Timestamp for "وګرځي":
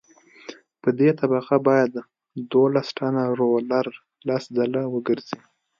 4.93-5.39